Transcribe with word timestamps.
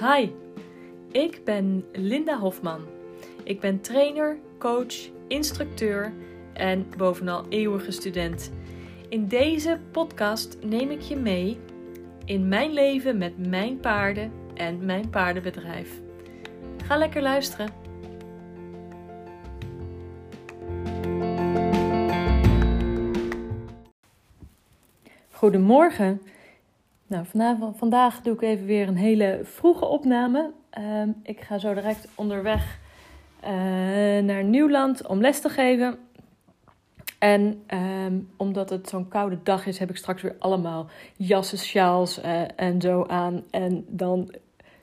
Hi, 0.00 0.30
ik 1.12 1.44
ben 1.44 1.84
Linda 1.92 2.38
Hofman. 2.38 2.86
Ik 3.44 3.60
ben 3.60 3.80
trainer, 3.80 4.38
coach, 4.58 4.94
instructeur 5.28 6.12
en 6.52 6.86
bovenal 6.96 7.46
eeuwige 7.48 7.90
student. 7.90 8.52
In 9.08 9.26
deze 9.26 9.80
podcast 9.90 10.56
neem 10.60 10.90
ik 10.90 11.00
je 11.00 11.16
mee 11.16 11.58
in 12.24 12.48
mijn 12.48 12.72
leven 12.72 13.18
met 13.18 13.46
mijn 13.48 13.80
paarden 13.80 14.32
en 14.54 14.84
mijn 14.84 15.10
paardenbedrijf. 15.10 16.00
Ga 16.84 16.96
lekker 16.96 17.22
luisteren. 17.22 17.68
Goedemorgen. 25.30 26.20
Nou, 27.08 27.26
vanavond, 27.26 27.78
vandaag 27.78 28.20
doe 28.20 28.34
ik 28.34 28.42
even 28.42 28.66
weer 28.66 28.88
een 28.88 28.96
hele 28.96 29.40
vroege 29.42 29.84
opname. 29.84 30.50
Ehm, 30.70 31.10
ik 31.22 31.40
ga 31.40 31.58
zo 31.58 31.74
direct 31.74 32.08
onderweg 32.14 32.78
uh, 33.44 33.50
naar 34.18 34.44
Nieuwland 34.44 35.06
om 35.06 35.20
les 35.20 35.40
te 35.40 35.48
geven. 35.48 35.98
En 37.18 37.62
ehm, 37.66 38.18
omdat 38.36 38.70
het 38.70 38.88
zo'n 38.88 39.08
koude 39.08 39.38
dag 39.42 39.66
is, 39.66 39.78
heb 39.78 39.90
ik 39.90 39.96
straks 39.96 40.22
weer 40.22 40.36
allemaal 40.38 40.86
jassen, 41.16 41.58
sjaals 41.58 42.22
uh, 42.24 42.42
en 42.56 42.80
zo 42.80 43.04
aan. 43.06 43.44
En 43.50 43.84
dan 43.88 44.34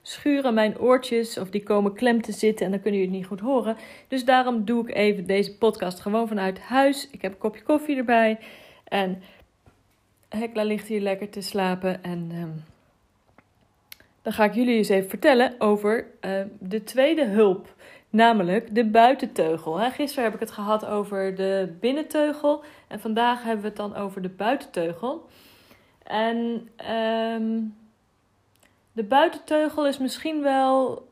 schuren 0.02 0.54
mijn 0.54 0.80
oortjes 0.80 1.38
of 1.38 1.50
die 1.50 1.64
komen 1.64 1.94
klem 1.94 2.22
te 2.22 2.32
zitten 2.32 2.66
en 2.66 2.72
dan 2.72 2.82
kunnen 2.82 3.00
jullie 3.00 3.16
het 3.16 3.30
niet 3.30 3.40
goed 3.40 3.48
horen. 3.48 3.78
Dus 4.08 4.26
daarom 4.26 4.66
doe 4.66 4.88
ik 4.88 4.96
even 4.96 5.26
deze 5.26 5.58
podcast 5.58 6.00
gewoon 6.00 6.28
vanuit 6.28 6.60
huis. 6.60 7.10
Ik 7.12 7.22
heb 7.22 7.32
een 7.32 7.38
kopje 7.38 7.64
koffie 7.64 7.98
erbij 7.98 8.38
en 8.84 9.22
Hekla 10.36 10.64
ligt 10.64 10.88
hier 10.88 11.02
lekker 11.02 11.30
te 11.30 11.42
slapen. 11.42 12.04
En 12.04 12.30
uh, 12.34 12.44
dan 14.22 14.34
ga 14.34 14.44
ik 14.44 14.54
jullie 14.54 14.78
eens 14.78 14.90
even 14.90 15.10
vertellen 15.10 15.56
over 15.60 16.08
uh, 16.22 16.42
de 16.60 16.84
tweede 16.84 17.26
hulp. 17.26 17.74
Namelijk 18.10 18.76
de 18.76 18.86
buitenteugel. 18.86 19.80
Hè, 19.80 19.90
gisteren 19.90 20.24
heb 20.24 20.34
ik 20.34 20.40
het 20.40 20.52
gehad 20.52 20.86
over 20.86 21.36
de 21.36 21.76
binnenteugel. 21.80 22.64
En 22.88 23.00
vandaag 23.00 23.44
hebben 23.44 23.62
we 23.62 23.68
het 23.68 23.78
dan 23.78 23.96
over 23.96 24.22
de 24.22 24.30
buitenteugel. 24.30 25.30
En 26.04 26.70
um, 26.92 27.76
de 28.92 29.04
buitenteugel 29.04 29.88
is 29.88 29.98
misschien 29.98 30.42
wel. 30.42 31.08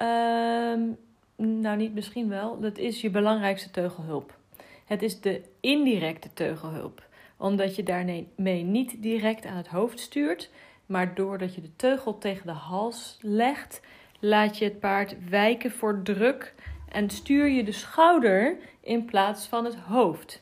Nou, 1.35 1.77
niet 1.77 1.93
misschien 1.93 2.29
wel. 2.29 2.59
Dat 2.59 2.77
is 2.77 3.01
je 3.01 3.09
belangrijkste 3.09 3.71
teugelhulp. 3.71 4.37
Het 4.85 5.01
is 5.01 5.21
de 5.21 5.41
indirecte 5.59 6.29
teugelhulp 6.33 7.03
omdat 7.43 7.75
je 7.75 7.83
daarmee 7.83 8.63
niet 8.63 9.01
direct 9.01 9.45
aan 9.45 9.57
het 9.57 9.67
hoofd 9.67 9.99
stuurt, 9.99 10.49
maar 10.85 11.15
doordat 11.15 11.55
je 11.55 11.61
de 11.61 11.75
teugel 11.75 12.17
tegen 12.17 12.45
de 12.45 12.51
hals 12.51 13.17
legt, 13.21 13.81
laat 14.19 14.57
je 14.57 14.65
het 14.65 14.79
paard 14.79 15.29
wijken 15.29 15.71
voor 15.71 16.01
druk 16.03 16.53
en 16.89 17.09
stuur 17.09 17.47
je 17.47 17.63
de 17.63 17.71
schouder 17.71 18.57
in 18.81 19.05
plaats 19.05 19.47
van 19.47 19.65
het 19.65 19.75
hoofd. 19.75 20.41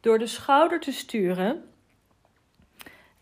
Door 0.00 0.18
de 0.18 0.26
schouder 0.26 0.80
te 0.80 0.92
sturen, 0.92 1.64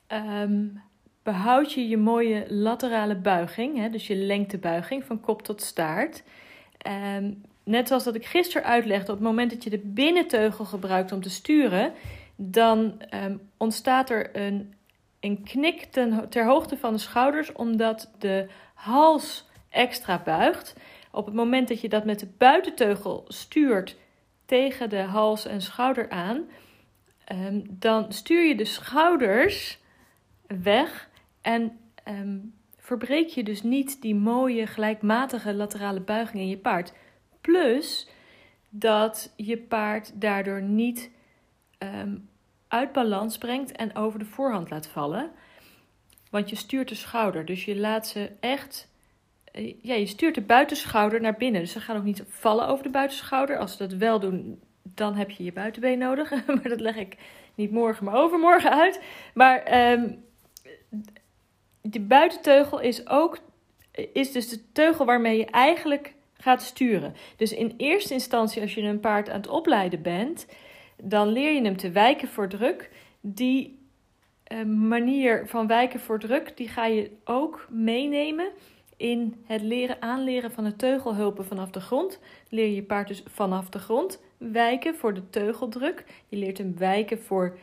um, 0.09 0.83
behoud 1.23 1.73
je 1.73 1.89
je 1.89 1.97
mooie 1.97 2.45
laterale 2.49 3.17
buiging, 3.17 3.77
hè, 3.77 3.91
dus 3.91 4.07
je 4.07 4.17
lengtebuiging 4.17 5.05
van 5.05 5.21
kop 5.21 5.43
tot 5.43 5.63
staart. 5.63 6.23
Um, 7.17 7.43
net 7.65 7.89
zoals 7.89 8.05
dat 8.05 8.15
ik 8.15 8.27
gisteren 8.27 8.69
uitlegde, 8.69 9.13
op 9.13 9.19
het 9.19 9.27
moment 9.27 9.51
dat 9.51 9.65
je 9.65 9.71
de 9.71 9.83
binnenteugel 9.85 10.65
gebruikt 10.65 11.13
om 11.13 11.23
te 11.23 11.31
sturen, 11.31 11.93
dan 12.41 13.03
um, 13.15 13.51
ontstaat 13.57 14.11
er 14.11 14.37
een, 14.37 14.75
een 15.21 15.43
knik 15.43 15.85
ten, 15.85 16.29
ter 16.29 16.47
hoogte 16.47 16.77
van 16.77 16.93
de 16.93 16.99
schouders, 16.99 17.53
omdat 17.53 18.11
de 18.19 18.49
hals 18.75 19.49
extra 19.69 20.23
buigt. 20.25 20.75
Op 21.11 21.27
het 21.27 21.35
moment 21.35 21.69
dat 21.69 21.81
je 21.81 21.89
dat 21.89 22.05
met 22.05 22.19
de 22.19 22.29
buitenteugel 22.39 23.25
stuurt 23.29 23.97
tegen 24.45 24.91
de 24.91 25.01
hals 25.01 25.47
en 25.47 25.61
schouder 25.63 26.11
aan, 26.11 26.45
um, 27.33 27.63
dan 27.71 28.13
stuur 28.13 28.47
je 28.49 28.55
de 28.55 28.65
schouders 28.65 29.79
weg 30.47 31.09
en 31.41 31.79
um, 32.09 32.55
verbreek 32.77 33.29
je 33.29 33.43
dus 33.43 33.63
niet 33.63 34.03
die 34.03 34.15
mooie 34.15 34.67
gelijkmatige 34.67 35.55
laterale 35.55 36.01
buiging 36.01 36.43
in 36.43 36.49
je 36.49 36.59
paard. 36.59 36.93
Plus 37.41 38.09
dat 38.69 39.33
je 39.37 39.59
paard 39.59 40.21
daardoor 40.21 40.63
niet 40.63 41.11
um, 41.79 42.29
uit 42.69 42.93
balans 42.93 43.39
brengt 43.39 43.73
en 43.73 43.97
over 43.97 44.19
de 44.19 44.25
voorhand 44.25 44.71
laat 44.71 44.87
vallen. 44.87 45.31
Want 46.31 46.51
je 46.51 46.57
stuurt 46.57 46.89
de 46.89 46.95
schouder, 46.95 47.45
dus 47.45 47.65
je 47.65 47.77
laat 47.77 48.07
ze 48.07 48.31
echt. 48.41 48.89
Eh, 49.45 49.75
ja, 49.83 49.95
je 49.95 50.07
stuurt 50.07 50.35
de 50.35 50.41
buitenschouder 50.41 51.21
naar 51.21 51.37
binnen. 51.37 51.61
Dus 51.61 51.73
ze 51.73 51.81
gaan 51.81 51.97
ook 51.97 52.05
niet 52.05 52.25
vallen 52.29 52.67
over 52.67 52.85
de 52.85 52.91
buitenschouder. 52.91 53.59
Als 53.59 53.73
ze 53.73 53.79
dat 53.79 53.93
wel 53.93 54.21
doen, 54.21 54.61
dan 54.83 55.15
heb 55.15 55.31
je 55.31 55.45
je 55.45 55.53
buitenbeen 55.53 55.99
nodig. 55.99 56.31
maar 56.47 56.69
dat 56.69 56.81
leg 56.81 56.97
ik 56.97 57.17
niet 57.55 57.71
morgen, 57.71 58.05
maar 58.05 58.15
overmorgen 58.15 58.71
uit. 58.71 59.03
Maar 59.35 59.91
um, 59.93 60.25
de 61.81 62.01
buitenteugel 62.01 62.81
is 62.81 63.09
ook. 63.09 63.39
Is 64.13 64.33
dus 64.33 64.49
de 64.49 64.73
teugel 64.73 65.05
waarmee 65.05 65.39
je 65.39 65.47
eigenlijk 65.47 66.15
gaat 66.35 66.63
sturen. 66.63 67.15
Dus 67.37 67.53
in 67.53 67.75
eerste 67.77 68.13
instantie, 68.13 68.63
als 68.63 68.75
je 68.75 68.83
een 68.83 69.01
paard 69.01 69.29
aan 69.29 69.37
het 69.37 69.49
opleiden 69.49 70.03
bent, 70.03 70.47
dan 71.03 71.29
leer 71.29 71.53
je 71.53 71.63
hem 71.63 71.77
te 71.77 71.91
wijken 71.91 72.29
voor 72.29 72.49
druk. 72.49 72.91
Die 73.21 73.79
uh, 74.53 74.65
manier 74.65 75.47
van 75.47 75.67
wijken 75.67 76.01
voor 76.01 76.19
druk, 76.19 76.57
die 76.57 76.69
ga 76.69 76.87
je 76.87 77.11
ook 77.25 77.67
meenemen 77.71 78.49
in 78.97 79.43
het 79.45 79.63
leren 79.63 80.03
aanleren 80.03 80.53
van 80.53 80.65
de 80.65 80.77
teugelhulpen 80.77 81.45
vanaf 81.45 81.71
de 81.71 81.81
grond. 81.81 82.21
Leer 82.49 82.75
je 82.75 82.83
paard 82.83 83.09
dus 83.09 83.23
vanaf 83.27 83.69
de 83.69 83.79
grond 83.79 84.21
wijken 84.37 84.95
voor 84.95 85.15
de 85.15 85.31
teugeldruk. 85.31 86.05
Je 86.29 86.37
leert 86.37 86.59
hem 86.59 86.79
wijken 86.79 87.23
voor 87.23 87.59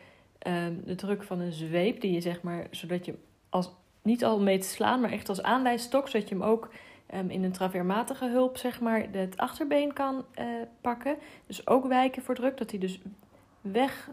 uh, 0.46 0.66
de 0.84 0.94
druk 0.94 1.22
van 1.22 1.40
een 1.40 1.52
zweep, 1.52 2.00
die 2.00 2.12
je 2.12 2.20
zeg 2.20 2.42
maar, 2.42 2.66
zodat 2.70 3.04
je 3.04 3.14
als, 3.48 3.70
niet 4.02 4.24
al 4.24 4.40
mee 4.40 4.58
te 4.58 4.68
slaan, 4.68 5.00
maar 5.00 5.12
echt 5.12 5.28
als 5.28 5.42
aanwijsstok, 5.42 6.08
zodat 6.08 6.28
je 6.28 6.34
hem 6.34 6.44
ook 6.44 6.70
um, 7.14 7.30
in 7.30 7.44
een 7.44 7.52
traveermatige 7.52 8.28
hulp, 8.28 8.56
zeg 8.56 8.80
maar, 8.80 9.06
het 9.12 9.36
achterbeen 9.36 9.92
kan 9.92 10.24
uh, 10.38 10.44
pakken. 10.80 11.16
Dus 11.46 11.66
ook 11.66 11.86
wijken 11.86 12.22
voor 12.22 12.34
druk, 12.34 12.56
dat 12.56 12.70
hij 12.70 12.80
dus 12.80 13.00
weg 13.72 14.10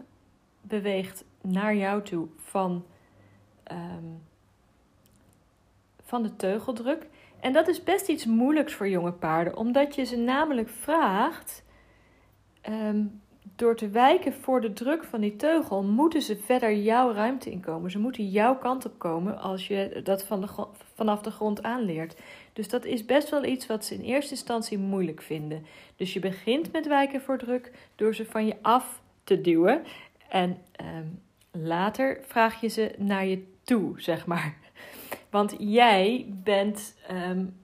beweegt 0.60 1.24
naar 1.40 1.76
jou 1.76 2.02
toe 2.02 2.28
van, 2.36 2.84
um, 3.72 4.22
van 6.02 6.22
de 6.22 6.36
teugeldruk. 6.36 7.06
En 7.40 7.52
dat 7.52 7.68
is 7.68 7.82
best 7.82 8.08
iets 8.08 8.24
moeilijks 8.24 8.74
voor 8.74 8.88
jonge 8.88 9.12
paarden, 9.12 9.56
omdat 9.56 9.94
je 9.94 10.04
ze 10.04 10.16
namelijk 10.16 10.68
vraagt. 10.68 11.64
Um, 12.68 13.22
door 13.56 13.76
te 13.76 13.88
wijken 13.88 14.32
voor 14.32 14.60
de 14.60 14.72
druk 14.72 15.04
van 15.04 15.20
die 15.20 15.36
teugel, 15.36 15.82
moeten 15.82 16.22
ze 16.22 16.36
verder 16.36 16.76
jouw 16.76 17.12
ruimte 17.12 17.50
inkomen. 17.50 17.90
Ze 17.90 17.98
moeten 17.98 18.28
jouw 18.28 18.58
kant 18.58 18.86
op 18.86 18.98
komen 18.98 19.38
als 19.38 19.66
je 19.66 20.00
dat 20.04 20.24
van 20.24 20.40
de, 20.40 20.48
vanaf 20.94 21.22
de 21.22 21.30
grond 21.30 21.62
aanleert. 21.62 22.16
Dus 22.52 22.68
dat 22.68 22.84
is 22.84 23.04
best 23.04 23.30
wel 23.30 23.44
iets 23.44 23.66
wat 23.66 23.84
ze 23.84 23.94
in 23.94 24.00
eerste 24.00 24.30
instantie 24.30 24.78
moeilijk 24.78 25.22
vinden. 25.22 25.66
Dus 25.96 26.12
je 26.12 26.20
begint 26.20 26.72
met 26.72 26.86
wijken 26.86 27.20
voor 27.20 27.38
druk 27.38 27.72
door 27.96 28.14
ze 28.14 28.26
van 28.26 28.46
je 28.46 28.56
af 28.62 29.02
te 29.24 29.40
duwen. 29.40 29.82
En 30.28 30.58
um, 30.96 31.20
later 31.50 32.18
vraag 32.26 32.60
je 32.60 32.68
ze 32.68 32.94
naar 32.98 33.26
je 33.26 33.52
toe, 33.64 34.00
zeg 34.00 34.26
maar. 34.26 34.54
Want 35.30 35.54
jij 35.58 36.26
bent, 36.28 36.96
um, 37.10 37.56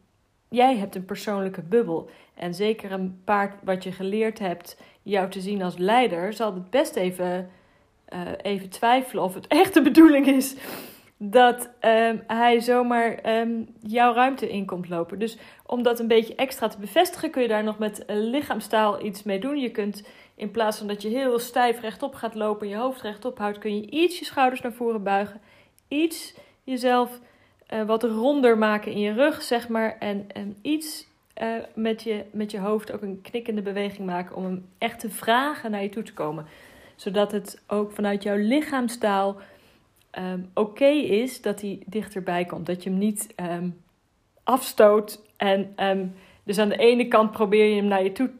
jij 0.48 0.76
hebt 0.76 0.94
een 0.94 1.04
persoonlijke 1.04 1.62
bubbel. 1.62 2.10
En 2.34 2.54
zeker 2.54 2.92
een 2.92 3.20
paard 3.24 3.54
wat 3.62 3.84
je 3.84 3.92
geleerd 3.92 4.38
hebt 4.38 4.76
jou 5.02 5.30
te 5.30 5.40
zien 5.40 5.62
als 5.62 5.76
leider, 5.76 6.32
zal 6.32 6.54
het 6.54 6.70
best 6.70 6.96
even, 6.96 7.50
uh, 8.08 8.20
even 8.42 8.68
twijfelen 8.68 9.24
of 9.24 9.34
het 9.34 9.46
echt 9.62 9.74
de 9.74 9.82
bedoeling 9.82 10.26
is 10.26 10.56
dat 11.16 11.70
um, 11.80 12.22
hij 12.26 12.60
zomaar 12.60 13.20
jouw 13.80 14.14
ruimte 14.14 14.50
in 14.50 14.66
komt 14.66 14.88
lopen. 14.88 15.18
Dus 15.18 15.38
om 15.66 15.82
dat 15.82 16.00
een 16.00 16.06
beetje 16.06 16.34
extra 16.34 16.68
te 16.68 16.78
bevestigen, 16.78 17.30
kun 17.30 17.42
je 17.42 17.48
daar 17.48 17.64
nog 17.64 17.78
met 17.78 18.04
lichaamstaal 18.06 19.04
iets 19.04 19.22
mee 19.22 19.40
doen. 19.40 19.58
Je 19.58 19.70
kunt 19.70 20.04
in 20.40 20.50
plaats 20.50 20.78
van 20.78 20.86
dat 20.86 21.02
je 21.02 21.08
heel 21.08 21.38
stijf 21.38 21.80
rechtop 21.80 22.14
gaat 22.14 22.34
lopen 22.34 22.66
en 22.66 22.72
je 22.72 22.78
hoofd 22.78 23.00
rechtop 23.00 23.38
houdt, 23.38 23.58
kun 23.58 23.76
je 23.76 23.90
iets 23.90 24.18
je 24.18 24.24
schouders 24.24 24.60
naar 24.60 24.72
voren 24.72 25.02
buigen. 25.02 25.40
Iets 25.88 26.34
jezelf 26.64 27.20
uh, 27.72 27.82
wat 27.82 28.02
ronder 28.02 28.58
maken 28.58 28.92
in 28.92 29.00
je 29.00 29.12
rug, 29.12 29.42
zeg 29.42 29.68
maar. 29.68 29.96
En, 29.98 30.24
en 30.32 30.56
iets 30.62 31.06
uh, 31.42 31.54
met, 31.74 32.02
je, 32.02 32.24
met 32.32 32.50
je 32.50 32.58
hoofd 32.58 32.92
ook 32.92 33.02
een 33.02 33.20
knikkende 33.22 33.62
beweging 33.62 34.06
maken 34.06 34.36
om 34.36 34.44
hem 34.44 34.68
echt 34.78 35.00
te 35.00 35.10
vragen 35.10 35.70
naar 35.70 35.82
je 35.82 35.88
toe 35.88 36.02
te 36.02 36.14
komen. 36.14 36.46
Zodat 36.96 37.32
het 37.32 37.62
ook 37.66 37.92
vanuit 37.92 38.22
jouw 38.22 38.36
lichaamstaal 38.36 39.36
um, 40.18 40.50
oké 40.54 40.88
is 40.88 41.42
dat 41.42 41.60
hij 41.60 41.82
dichterbij 41.86 42.44
komt. 42.44 42.66
Dat 42.66 42.82
je 42.82 42.90
hem 42.90 42.98
niet 42.98 43.34
um, 43.36 43.82
afstoot 44.44 45.20
en 45.36 45.72
um, 45.76 46.14
dus 46.44 46.58
aan 46.58 46.68
de 46.68 46.76
ene 46.76 47.08
kant 47.08 47.30
probeer 47.30 47.64
je 47.64 47.76
hem 47.76 47.88
naar 47.88 48.02
je 48.02 48.12
toe 48.12 48.30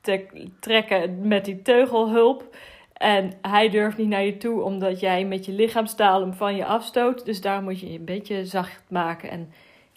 te 0.00 0.26
trekken 0.60 1.28
met 1.28 1.44
die 1.44 1.62
teugelhulp. 1.62 2.56
En 2.92 3.32
hij 3.42 3.68
durft 3.68 3.96
niet 3.96 4.08
naar 4.08 4.24
je 4.24 4.36
toe 4.36 4.62
omdat 4.62 5.00
jij 5.00 5.24
met 5.24 5.46
je 5.46 5.52
lichaamstaal 5.52 6.20
hem 6.20 6.34
van 6.34 6.56
je 6.56 6.64
afstoot. 6.64 7.24
Dus 7.24 7.40
daar 7.40 7.62
moet 7.62 7.80
je 7.80 7.88
een 7.88 8.04
beetje 8.04 8.46
zacht 8.46 8.82
maken. 8.88 9.30
En 9.30 9.52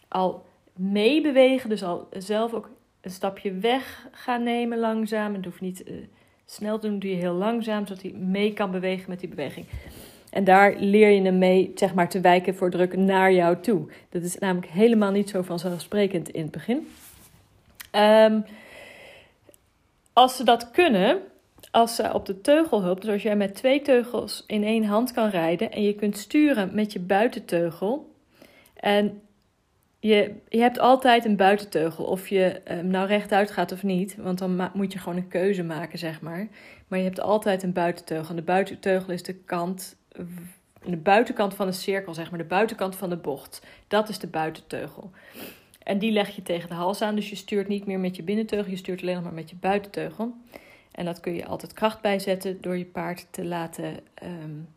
al 0.08 0.46
meebewegen. 0.76 1.70
Dus 1.70 1.84
al 1.84 2.08
zelf 2.12 2.54
ook 2.54 2.70
een 3.02 3.12
stapje 3.12 3.54
weg 3.54 4.08
gaan 4.12 4.44
nemen 4.44 4.78
langzaam. 4.78 5.34
Het 5.34 5.46
hoeft 5.46 5.62
niet 5.62 5.88
uh, 5.88 5.96
snel 6.46 6.80
te 6.80 6.88
doen, 6.88 7.00
doe 7.00 7.10
je 7.10 7.16
heel 7.16 7.34
langzaam, 7.34 7.88
zodat 7.88 8.02
hij 8.04 8.12
mee 8.12 8.54
kan 8.54 8.72
bewegen 8.72 9.10
met 9.10 9.20
die 9.20 9.30
beweging. 9.30 9.66
En 10.30 10.44
daar 10.44 10.76
leer 10.78 11.10
je 11.10 11.22
hem 11.22 11.38
mee, 11.38 11.72
zeg 11.76 11.94
maar, 11.94 12.10
te 12.10 12.20
wijken 12.20 12.56
voor 12.56 12.70
druk 12.70 12.96
naar 12.96 13.34
jou 13.34 13.60
toe. 13.60 13.92
Dat 14.10 14.24
is 14.24 14.38
namelijk 14.38 14.72
helemaal 14.72 15.12
niet 15.12 15.30
zo 15.30 15.42
vanzelfsprekend 15.42 16.30
in 16.30 16.42
het 16.42 16.52
begin. 16.52 16.88
Um, 17.96 18.46
als 20.14 20.36
ze 20.36 20.44
dat 20.44 20.72
kunnen, 20.72 21.22
als 21.72 21.96
ze 21.96 22.14
op 22.14 22.26
de 22.26 22.42
teugelhulp, 22.42 23.02
dus 23.02 23.10
als 23.12 23.24
jij 23.24 23.36
met 23.36 23.56
twee 23.56 23.82
teugels 23.82 24.44
in 24.48 24.64
één 24.64 24.84
hand 24.84 25.12
kan 25.12 25.30
rijden 25.30 25.72
en 25.72 25.84
je 25.84 25.96
kunt 25.96 26.18
sturen 26.18 26.70
met 26.74 26.94
je 26.94 27.00
buitenteugel. 27.00 28.16
En 28.74 29.22
je, 30.00 30.36
je 30.50 30.60
hebt 30.60 30.80
altijd 30.80 31.26
een 31.26 31.36
buitenteugel, 31.36 32.06
of 32.06 32.28
je 32.28 32.62
um, 32.72 32.88
nou 32.88 33.08
rechtuit 33.08 33.52
gaat 33.52 33.72
of 33.72 33.84
niet, 33.84 34.16
want 34.16 34.40
dan 34.40 34.70
moet 34.74 34.94
je 34.94 35.00
gewoon 35.00 35.18
een 35.18 35.28
keuze 35.28 35.64
maken, 35.64 36.00
zeg 36.00 36.22
maar. 36.22 36.48
Maar 36.88 37.00
je 37.00 37.06
hebt 37.06 37.22
altijd 37.22 37.64
een 37.64 37.74
buitenteugel. 37.74 38.30
En 38.30 38.36
de 38.36 38.42
buitenteugel 38.42 39.14
is 39.14 39.24
de 39.24 39.34
kant, 39.34 39.96
de 40.84 40.98
buitenkant 40.98 41.54
van 41.54 41.68
de 41.68 41.74
cirkel, 41.74 42.14
zeg 42.14 42.30
maar, 42.30 42.40
de 42.40 42.46
buitenkant 42.46 42.96
van 42.96 43.10
de 43.10 43.18
bocht. 43.18 43.62
Dat 43.88 44.10
is 44.10 44.20
de 44.20 44.28
buitenteugel. 44.28 45.12
En 45.84 46.00
die 46.00 46.12
leg 46.12 46.36
je 46.36 46.42
tegen 46.42 46.70
de 46.70 46.76
hals 46.76 47.02
aan, 47.02 47.16
dus 47.16 47.30
je 47.30 47.36
stuurt 47.36 47.68
niet 47.68 47.86
meer 47.86 48.00
met 48.00 48.16
je 48.16 48.24
binnenteugel, 48.24 48.72
je 48.72 48.78
stuurt 48.78 49.02
alleen 49.02 49.16
nog 49.16 49.24
maar 49.24 49.34
met 49.34 49.50
je 49.50 49.56
buitenteugel. 49.56 50.34
En 50.92 51.06
dat 51.06 51.20
kun 51.20 51.34
je 51.34 51.46
altijd 51.46 51.74
kracht 51.74 52.02
bijzetten 52.02 52.62
door 52.62 52.78
je 52.78 52.86
paard 52.86 53.28
te 53.30 53.46
laten 53.46 54.00
um, 54.24 54.68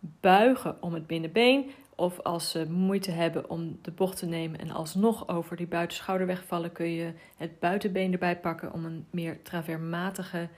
buigen 0.00 0.82
om 0.82 0.94
het 0.94 1.06
binnenbeen. 1.06 1.70
Of 1.94 2.20
als 2.20 2.50
ze 2.50 2.70
moeite 2.70 3.10
hebben 3.10 3.50
om 3.50 3.78
de 3.82 3.90
bocht 3.90 4.18
te 4.18 4.26
nemen 4.26 4.60
en 4.60 4.70
alsnog 4.70 5.28
over 5.28 5.56
die 5.56 5.66
buitenschouder 5.66 6.26
wegvallen, 6.26 6.72
kun 6.72 6.90
je 6.90 7.12
het 7.36 7.58
buitenbeen 7.58 8.12
erbij 8.12 8.38
pakken 8.38 8.72
om 8.72 8.84
een 8.84 9.06
meer 9.10 9.42
traversmatige 9.42 10.48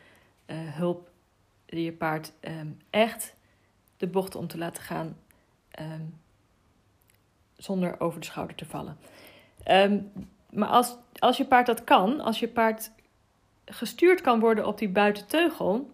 uh, 0.47 0.57
hulp 0.59 1.11
die 1.67 1.85
je 1.85 1.93
paard 1.93 2.33
um, 2.41 2.79
echt 2.91 3.35
de 3.97 4.07
bocht 4.07 4.35
om 4.35 4.47
te 4.47 4.59
laten 4.59 4.83
gaan 4.83 5.17
um, 5.81 6.15
zonder 7.57 8.01
over 8.01 8.21
de 8.21 8.27
schouder 8.27 8.57
te 8.57 8.65
vallen. 8.65 8.97
Um, 9.71 10.13
maar 10.51 10.69
als, 10.69 10.97
als 11.19 11.37
je 11.37 11.45
paard 11.45 11.67
dat 11.67 11.85
kan, 11.85 12.21
als 12.21 12.39
je 12.39 12.49
paard 12.49 12.91
gestuurd 13.65 14.21
kan 14.21 14.41
worden 14.41 14.67
op 14.67 14.79
die 14.79 14.89
buitenteugel, 14.89 15.91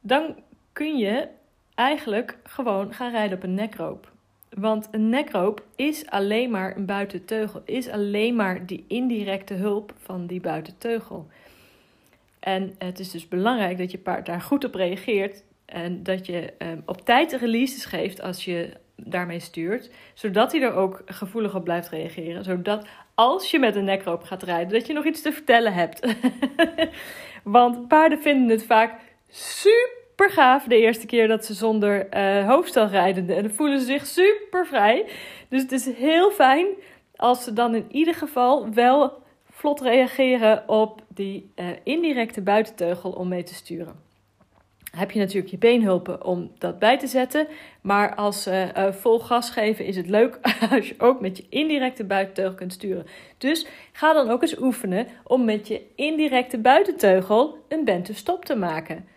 dan 0.00 0.36
kun 0.72 0.96
je 0.96 1.28
eigenlijk 1.74 2.38
gewoon 2.44 2.94
gaan 2.94 3.10
rijden 3.10 3.36
op 3.36 3.42
een 3.42 3.54
nekroop. 3.54 4.12
Want 4.48 4.88
een 4.90 5.08
nekroop 5.08 5.64
is 5.76 6.06
alleen 6.06 6.50
maar 6.50 6.76
een 6.76 6.86
buitenteugel, 6.86 7.62
is 7.64 7.88
alleen 7.88 8.36
maar 8.36 8.66
die 8.66 8.84
indirecte 8.88 9.54
hulp 9.54 9.92
van 9.98 10.26
die 10.26 10.40
buitenteugel. 10.40 11.26
En 12.40 12.74
het 12.78 12.98
is 12.98 13.10
dus 13.10 13.28
belangrijk 13.28 13.78
dat 13.78 13.90
je 13.90 13.98
paard 13.98 14.26
daar 14.26 14.40
goed 14.40 14.64
op 14.64 14.74
reageert 14.74 15.44
en 15.64 16.02
dat 16.02 16.26
je 16.26 16.52
um, 16.58 16.82
op 16.84 17.04
tijd 17.04 17.32
releases 17.32 17.84
geeft 17.84 18.20
als 18.20 18.44
je 18.44 18.72
daarmee 18.96 19.40
stuurt, 19.40 19.90
zodat 20.14 20.52
hij 20.52 20.62
er 20.62 20.74
ook 20.74 21.02
gevoelig 21.06 21.54
op 21.54 21.64
blijft 21.64 21.88
reageren. 21.88 22.44
Zodat 22.44 22.86
als 23.14 23.50
je 23.50 23.58
met 23.58 23.76
een 23.76 23.84
nekroop 23.84 24.22
gaat 24.22 24.42
rijden, 24.42 24.72
dat 24.72 24.86
je 24.86 24.92
nog 24.92 25.04
iets 25.04 25.22
te 25.22 25.32
vertellen 25.32 25.72
hebt. 25.72 26.06
Want 27.42 27.88
paarden 27.88 28.22
vinden 28.22 28.48
het 28.48 28.66
vaak 28.66 29.00
super 29.28 30.30
gaaf 30.30 30.64
de 30.64 30.76
eerste 30.76 31.06
keer 31.06 31.28
dat 31.28 31.44
ze 31.44 31.54
zonder 31.54 32.16
uh, 32.16 32.48
hoofdstel 32.48 32.86
rijden. 32.86 33.28
En 33.36 33.42
dan 33.42 33.52
voelen 33.52 33.80
ze 33.80 33.86
zich 33.86 34.06
super 34.06 34.66
vrij. 34.66 35.06
Dus 35.48 35.62
het 35.62 35.72
is 35.72 35.86
heel 35.86 36.30
fijn 36.30 36.66
als 37.16 37.44
ze 37.44 37.52
dan 37.52 37.74
in 37.74 37.86
ieder 37.90 38.14
geval 38.14 38.72
wel 38.74 39.12
vlot 39.50 39.80
reageren 39.80 40.68
op 40.68 41.02
die 41.08 41.50
uh, 41.56 41.66
indirecte 41.82 42.42
buitenteugel 42.42 43.10
om 43.10 43.28
mee 43.28 43.42
te 43.42 43.54
sturen 43.54 44.04
heb 44.96 45.10
je 45.10 45.18
natuurlijk 45.18 45.50
je 45.50 45.58
beenhulpen 45.58 46.24
om 46.24 46.50
dat 46.58 46.78
bij 46.78 46.98
te 46.98 47.06
zetten. 47.06 47.46
Maar 47.80 48.14
als 48.14 48.46
uh, 48.46 48.68
vol 48.90 49.18
gas 49.18 49.50
geven 49.50 49.84
is 49.84 49.96
het 49.96 50.08
leuk 50.08 50.38
als 50.70 50.88
je 50.88 50.94
ook 50.98 51.20
met 51.20 51.36
je 51.36 51.46
indirecte 51.48 52.04
buitenteugel 52.04 52.54
kunt 52.54 52.72
sturen. 52.72 53.06
Dus 53.38 53.66
ga 53.92 54.12
dan 54.12 54.30
ook 54.30 54.42
eens 54.42 54.58
oefenen 54.58 55.06
om 55.24 55.44
met 55.44 55.68
je 55.68 55.82
indirecte 55.94 56.58
buitenteugel 56.58 57.58
een 57.68 57.84
bente 57.84 58.14
stop 58.14 58.44
te 58.44 58.56
maken. 58.56 59.08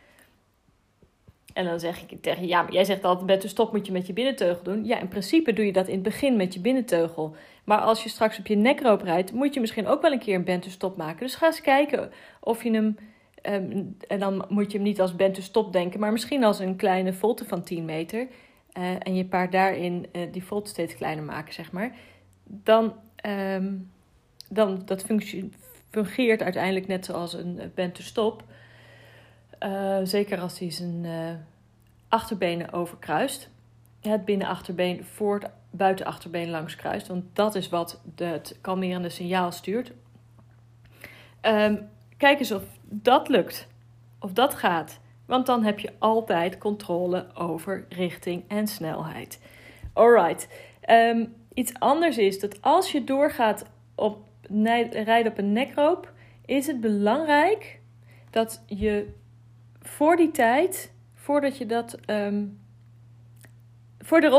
En 1.53 1.65
dan 1.65 1.79
zeg 1.79 2.01
ik 2.01 2.21
tegen 2.21 2.47
ja, 2.47 2.61
maar 2.61 2.73
jij 2.73 2.83
zegt 2.83 3.03
altijd 3.03 3.25
bente 3.25 3.47
stop 3.47 3.71
moet 3.71 3.85
je 3.85 3.91
met 3.91 4.07
je 4.07 4.13
binnenteugel 4.13 4.63
doen. 4.63 4.85
Ja, 4.85 4.99
in 4.99 5.07
principe 5.07 5.53
doe 5.53 5.65
je 5.65 5.71
dat 5.71 5.87
in 5.87 5.93
het 5.93 6.03
begin 6.03 6.35
met 6.35 6.53
je 6.53 6.59
binnenteugel. 6.59 7.35
Maar 7.63 7.79
als 7.79 8.03
je 8.03 8.09
straks 8.09 8.39
op 8.39 8.47
je 8.47 8.55
nekroop 8.55 9.01
rijdt, 9.01 9.33
moet 9.33 9.53
je 9.53 9.59
misschien 9.59 9.87
ook 9.87 10.01
wel 10.01 10.11
een 10.11 10.19
keer 10.19 10.35
een 10.35 10.43
bente 10.43 10.69
stop 10.69 10.97
maken. 10.97 11.19
Dus 11.19 11.35
ga 11.35 11.45
eens 11.45 11.61
kijken 11.61 12.11
of 12.39 12.63
je 12.63 12.71
hem 12.71 12.97
Ehm, 13.41 13.83
en 14.07 14.19
dan 14.19 14.45
moet 14.50 14.71
je 14.71 14.77
hem 14.77 14.88
niet 14.88 15.01
als 15.01 15.15
bent 15.15 15.33
to 15.36 15.41
stop 15.41 15.74
denken, 15.74 16.00
maar 16.00 16.12
misschien 16.12 16.44
als 16.44 16.59
een 16.59 16.75
kleine 16.75 17.13
volte 17.13 17.45
van 17.45 17.63
10 17.63 17.86
meter. 17.86 18.27
Uh, 18.77 18.95
en 19.00 19.15
je 19.15 19.25
paard 19.25 19.51
daarin 19.51 20.07
uh, 20.12 20.31
die 20.31 20.44
volte 20.44 20.69
steeds 20.69 20.95
kleiner 20.95 21.24
maken, 21.24 21.53
zeg 21.53 21.71
maar. 21.71 21.95
Dan, 22.44 22.94
um, 23.25 23.91
dan 24.50 24.81
dat 24.86 25.06
fungeert 25.89 26.41
uiteindelijk 26.41 26.88
net 26.88 27.06
zoals 27.06 27.33
een 27.33 27.71
bent 27.75 27.95
to 27.95 28.01
stop. 28.01 28.44
Zeker 30.03 30.39
als 30.39 30.59
hij 30.59 30.71
zijn 30.71 31.06
achterbenen 32.07 32.74
overkruist. 32.74 33.50
Het 34.01 34.25
binnenachterbeen 34.25 35.06
voor 35.06 35.39
het 35.39 35.51
buitenachterbeen 35.69 36.50
langs 36.50 36.75
kruist. 36.75 37.07
Want 37.07 37.24
dat 37.33 37.56
is 37.56 37.69
wat 37.69 38.01
het 38.15 38.57
kalmerende 38.62 39.09
signaal 39.09 39.51
stuurt. 39.51 39.91
Um, 41.41 41.89
kijk 42.18 42.39
eens 42.39 42.51
of 42.51 42.63
dat 42.91 43.30
lukt. 43.30 43.68
Of 44.19 44.31
dat 44.31 44.53
gaat. 44.53 45.00
Want 45.25 45.45
dan 45.45 45.63
heb 45.63 45.80
je 45.80 45.94
altijd 46.00 46.57
controle 46.57 47.27
over 47.36 47.86
richting 47.89 48.44
en 48.47 48.68
snelheid. 48.68 49.39
Alright. 49.94 50.47
Um, 50.89 51.33
iets 51.53 51.74
anders 51.80 52.18
is 52.18 52.39
dat 52.39 52.62
als 52.62 52.91
je 52.91 53.03
doorgaat 53.03 53.65
op 53.95 54.18
rijden 54.91 55.31
op 55.31 55.38
een 55.38 55.53
nekroop, 55.53 56.13
is 56.45 56.68
het 56.68 56.81
belangrijk 56.81 57.80
dat 58.30 58.63
je 58.65 59.13
voor 59.81 60.15
die 60.15 60.31
tijd, 60.31 60.94
voordat 61.13 61.57
je 61.57 61.65
dat. 61.65 61.97
Um, 62.06 62.59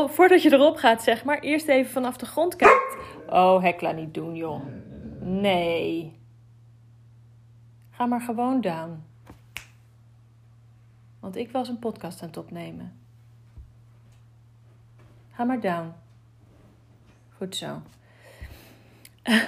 voordat 0.09 0.43
je 0.43 0.53
erop 0.53 0.77
gaat, 0.77 1.03
zeg 1.03 1.25
maar, 1.25 1.39
eerst 1.39 1.69
even 1.69 1.91
vanaf 1.91 2.17
de 2.17 2.27
grond 2.27 2.57
kijkt. 2.57 2.97
Oh, 3.29 3.63
Hekla, 3.63 3.93
niet 3.93 4.15
doen, 4.15 4.37
joh. 4.37 4.63
Nee. 5.21 6.20
Ga 8.01 8.07
maar 8.07 8.21
gewoon 8.21 8.61
down. 8.61 9.05
Want 11.21 11.37
ik 11.37 11.51
was 11.51 11.69
een 11.69 11.79
podcast 11.79 12.23
aan 12.23 12.29
het 12.29 12.37
opnemen. 12.37 12.99
Ga 15.33 15.45
maar 15.45 15.61
down. 15.61 15.93
Goed 17.37 17.57
zo. 17.57 17.83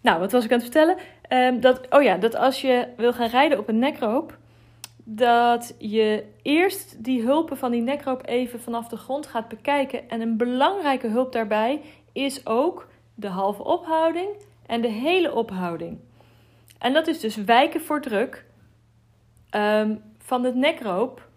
nou, 0.00 0.20
wat 0.20 0.32
was 0.32 0.44
ik 0.44 0.52
aan 0.52 0.60
het 0.60 0.72
vertellen? 0.72 0.96
Um, 1.28 1.60
dat, 1.60 1.90
oh 1.90 2.02
ja, 2.02 2.16
dat 2.16 2.34
als 2.34 2.60
je 2.60 2.88
wil 2.96 3.12
gaan 3.12 3.28
rijden 3.28 3.58
op 3.58 3.68
een 3.68 3.78
nekroop, 3.78 4.38
dat 5.04 5.74
je 5.78 6.32
eerst 6.42 7.04
die 7.04 7.22
hulpen 7.22 7.56
van 7.56 7.70
die 7.70 7.82
nekroop 7.82 8.26
even 8.26 8.60
vanaf 8.60 8.88
de 8.88 8.96
grond 8.96 9.26
gaat 9.26 9.48
bekijken. 9.48 10.08
En 10.08 10.20
een 10.20 10.36
belangrijke 10.36 11.08
hulp 11.08 11.32
daarbij 11.32 11.80
is 12.12 12.46
ook 12.46 12.88
de 13.14 13.28
halve 13.28 13.64
ophouding 13.64 14.28
en 14.66 14.80
de 14.80 14.90
hele 14.90 15.34
ophouding. 15.34 15.98
En 16.84 16.92
dat 16.92 17.06
is 17.06 17.20
dus 17.20 17.36
wijken 17.36 17.80
voor 17.80 18.00
druk 18.00 18.44
um, 19.50 20.02
van 20.18 20.44
het 20.44 20.54
nekroop 20.54 21.28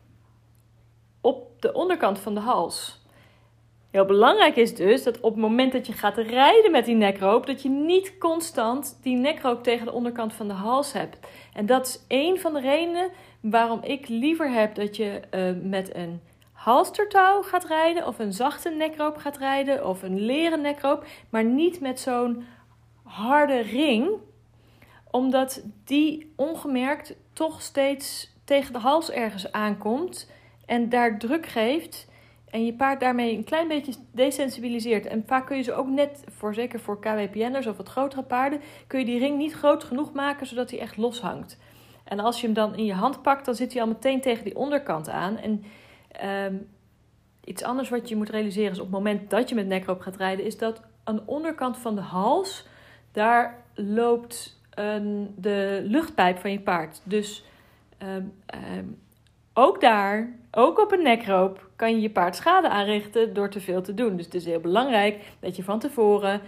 op 1.21 1.61
de 1.61 1.73
onderkant 1.73 2.19
van 2.19 2.33
de 2.33 2.39
hals. 2.39 3.05
Heel 3.91 4.05
belangrijk 4.05 4.55
is 4.55 4.75
dus 4.75 5.03
dat 5.03 5.19
op 5.19 5.31
het 5.31 5.41
moment 5.41 5.71
dat 5.71 5.87
je 5.87 5.93
gaat 5.93 6.17
rijden 6.17 6.71
met 6.71 6.85
die 6.85 6.95
nekroop, 6.95 7.45
dat 7.45 7.61
je 7.61 7.69
niet 7.69 8.17
constant 8.17 8.99
die 9.01 9.17
nekroop 9.17 9.63
tegen 9.63 9.85
de 9.85 9.91
onderkant 9.91 10.33
van 10.33 10.47
de 10.47 10.53
hals 10.53 10.93
hebt. 10.93 11.19
En 11.53 11.65
dat 11.65 11.87
is 11.87 12.03
één 12.07 12.39
van 12.39 12.53
de 12.53 12.61
redenen 12.61 13.09
waarom 13.41 13.83
ik 13.83 14.07
liever 14.07 14.51
heb 14.51 14.75
dat 14.75 14.95
je 14.95 15.21
uh, 15.31 15.69
met 15.69 15.95
een 15.95 16.21
halstertouw 16.51 17.41
gaat 17.41 17.65
rijden, 17.65 18.07
of 18.07 18.19
een 18.19 18.33
zachte 18.33 18.69
nekroop 18.69 19.17
gaat 19.17 19.37
rijden, 19.37 19.87
of 19.87 20.03
een 20.03 20.19
leren 20.19 20.61
nekroop, 20.61 21.05
maar 21.29 21.43
niet 21.43 21.79
met 21.79 21.99
zo'n 21.99 22.45
harde 23.03 23.59
ring 23.59 24.09
omdat 25.17 25.63
die 25.83 26.33
ongemerkt 26.35 27.15
toch 27.33 27.61
steeds 27.61 28.31
tegen 28.43 28.73
de 28.73 28.79
hals 28.79 29.11
ergens 29.11 29.51
aankomt 29.51 30.31
en 30.65 30.89
daar 30.89 31.19
druk 31.19 31.45
geeft. 31.45 32.07
En 32.49 32.65
je 32.65 32.73
paard 32.73 32.99
daarmee 32.99 33.37
een 33.37 33.43
klein 33.43 33.67
beetje 33.67 33.93
desensibiliseert. 34.11 35.05
En 35.05 35.23
vaak 35.27 35.45
kun 35.45 35.57
je 35.57 35.63
ze 35.63 35.73
ook 35.73 35.87
net, 35.87 36.23
voor, 36.27 36.53
zeker 36.53 36.79
voor 36.79 36.99
KWPN'ers 36.99 37.67
of 37.67 37.77
wat 37.77 37.89
grotere 37.89 38.23
paarden, 38.23 38.61
kun 38.87 38.99
je 38.99 39.05
die 39.05 39.19
ring 39.19 39.37
niet 39.37 39.53
groot 39.53 39.83
genoeg 39.83 40.13
maken 40.13 40.47
zodat 40.47 40.69
hij 40.69 40.79
echt 40.79 40.97
loshangt. 40.97 41.57
En 42.03 42.19
als 42.19 42.39
je 42.39 42.45
hem 42.45 42.55
dan 42.55 42.75
in 42.75 42.85
je 42.85 42.93
hand 42.93 43.21
pakt, 43.21 43.45
dan 43.45 43.55
zit 43.55 43.73
hij 43.73 43.81
al 43.81 43.87
meteen 43.87 44.21
tegen 44.21 44.43
die 44.43 44.55
onderkant 44.55 45.09
aan. 45.09 45.37
En 45.37 45.63
um, 46.45 46.69
iets 47.43 47.63
anders 47.63 47.89
wat 47.89 48.09
je 48.09 48.15
moet 48.15 48.29
realiseren 48.29 48.71
is 48.71 48.79
op 48.79 48.85
het 48.85 48.95
moment 48.95 49.29
dat 49.29 49.49
je 49.49 49.55
met 49.55 49.67
nekroop 49.67 49.99
gaat 49.99 50.17
rijden, 50.17 50.45
is 50.45 50.57
dat 50.57 50.81
aan 51.03 51.15
de 51.15 51.23
onderkant 51.25 51.77
van 51.77 51.95
de 51.95 52.01
hals, 52.01 52.67
daar 53.11 53.63
loopt 53.73 54.56
de 55.35 55.81
luchtpijp 55.83 56.37
van 56.37 56.51
je 56.51 56.59
paard. 56.59 57.01
Dus 57.03 57.43
ehm, 57.97 58.23
ehm, 58.45 58.85
ook 59.53 59.81
daar, 59.81 60.33
ook 60.51 60.79
op 60.79 60.91
een 60.91 61.03
nekroop, 61.03 61.69
kan 61.75 61.91
je 61.91 62.01
je 62.01 62.09
paard 62.09 62.35
schade 62.35 62.69
aanrichten 62.69 63.33
door 63.33 63.49
te 63.49 63.61
veel 63.61 63.81
te 63.81 63.93
doen. 63.93 64.15
Dus 64.15 64.25
het 64.25 64.33
is 64.33 64.45
heel 64.45 64.59
belangrijk 64.59 65.23
dat 65.39 65.55
je 65.55 65.63
van 65.63 65.79
tevoren 65.79 66.41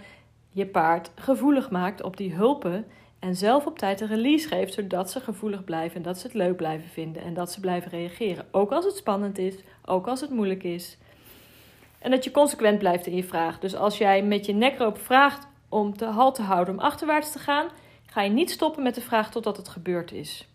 je 0.52 0.66
paard 0.66 1.10
gevoelig 1.14 1.70
maakt 1.70 2.02
op 2.02 2.16
die 2.16 2.34
hulpen. 2.34 2.86
En 3.18 3.36
zelf 3.36 3.66
op 3.66 3.78
tijd 3.78 4.00
een 4.00 4.08
release 4.08 4.48
geeft, 4.48 4.74
zodat 4.74 5.10
ze 5.10 5.20
gevoelig 5.20 5.64
blijven 5.64 5.96
en 5.96 6.02
dat 6.02 6.18
ze 6.18 6.26
het 6.26 6.36
leuk 6.36 6.56
blijven 6.56 6.88
vinden 6.88 7.22
en 7.22 7.34
dat 7.34 7.52
ze 7.52 7.60
blijven 7.60 7.90
reageren. 7.90 8.46
Ook 8.50 8.70
als 8.70 8.84
het 8.84 8.96
spannend 8.96 9.38
is, 9.38 9.54
ook 9.84 10.06
als 10.06 10.20
het 10.20 10.30
moeilijk 10.30 10.62
is. 10.62 10.98
En 11.98 12.10
dat 12.10 12.24
je 12.24 12.30
consequent 12.30 12.78
blijft 12.78 13.06
in 13.06 13.16
je 13.16 13.24
vraag. 13.24 13.58
Dus 13.58 13.74
als 13.74 13.98
jij 13.98 14.22
met 14.22 14.46
je 14.46 14.52
nekroop 14.52 14.98
vraagt 14.98 15.46
om 15.68 15.96
te 15.96 16.04
halt 16.04 16.34
te 16.34 16.42
houden, 16.42 16.74
om 16.74 16.80
achterwaarts 16.80 17.32
te 17.32 17.38
gaan, 17.38 17.66
ga 18.10 18.22
je 18.22 18.30
niet 18.30 18.50
stoppen 18.50 18.82
met 18.82 18.94
de 18.94 19.00
vraag 19.00 19.30
totdat 19.30 19.56
het 19.56 19.68
gebeurd 19.68 20.12
is. 20.12 20.48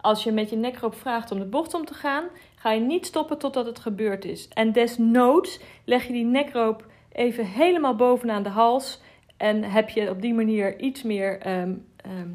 Als 0.00 0.24
je 0.24 0.32
met 0.32 0.50
je 0.50 0.56
nekroop 0.56 0.94
vraagt 0.94 1.30
om 1.30 1.38
de 1.38 1.44
bocht 1.44 1.74
om 1.74 1.84
te 1.84 1.94
gaan, 1.94 2.24
ga 2.54 2.72
je 2.72 2.80
niet 2.80 3.06
stoppen 3.06 3.38
totdat 3.38 3.66
het 3.66 3.78
gebeurd 3.78 4.24
is. 4.24 4.48
En 4.48 4.72
desnoods 4.72 5.60
leg 5.84 6.06
je 6.06 6.12
die 6.12 6.24
nekroop 6.24 6.86
even 7.12 7.46
helemaal 7.46 7.94
bovenaan 7.94 8.42
de 8.42 8.48
hals 8.48 9.00
en 9.36 9.62
heb 9.62 9.88
je 9.88 10.10
op 10.10 10.20
die 10.20 10.34
manier 10.34 10.78
iets 10.78 11.02
meer 11.02 11.40
ehm, 11.40 11.74
ehm, 11.96 12.28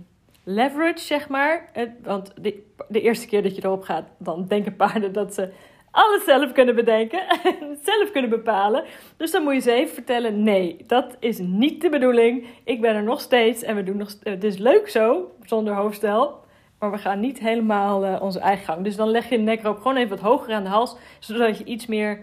leverage, 0.44 1.06
zeg 1.06 1.30
maar. 1.30 1.72
Want 2.02 2.34
de, 2.42 2.64
de, 2.88 3.02
eerste 3.02 3.28
keer 3.28 3.44
dat 3.44 3.56
je 3.56 3.66
erop 3.66 3.84
gaat, 3.84 4.08
dan 4.18 4.48
denken 4.48 4.76
paarden 4.76 5.14
dat 5.14 5.34
ze 5.34 5.54
alles 5.94 6.24
zelf 6.24 6.52
kunnen 6.52 6.76
bedenken 6.76 7.28
en 7.28 7.78
zelf 7.90 8.12
kunnen 8.12 8.30
bepalen. 8.30 8.84
Dus 9.18 9.32
dan 9.32 9.44
moet 9.44 9.54
je 9.54 9.60
ze 9.60 9.72
even 9.72 9.94
vertellen: 9.94 10.44
nee, 10.44 10.78
dat 10.88 11.16
is 11.20 11.38
niet 11.40 11.82
de 11.82 11.90
bedoeling. 11.90 12.46
Ik 12.64 12.82
ben 12.82 12.96
er 12.96 13.04
nog 13.04 13.22
steeds 13.22 13.64
en 13.64 13.76
we 13.76 13.84
doen 13.84 13.98
nog. 13.98 14.16
Het 14.24 14.44
is 14.44 14.58
leuk 14.58 14.90
zo, 14.90 15.32
zonder 15.44 15.74
hoofdstel. 15.74 16.42
Maar 16.80 16.92
we 16.92 16.98
gaan 16.98 17.20
niet 17.20 17.40
helemaal 17.40 18.06
uh, 18.06 18.22
onze 18.22 18.40
eigen 18.40 18.66
gang. 18.66 18.84
Dus 18.84 18.96
dan 18.96 19.10
leg 19.10 19.30
je 19.30 19.38
de 19.38 19.44
nekroop 19.44 19.78
gewoon 19.78 19.98
even 19.98 20.10
wat 20.10 20.20
hoger 20.20 20.54
aan 20.54 20.64
de 20.64 20.70
hals. 20.70 20.96
Zodat 21.20 21.58
je 21.58 21.64
iets 21.64 21.86
meer 21.86 22.20